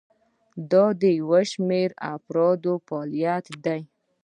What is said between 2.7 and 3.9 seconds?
فعالیت دی.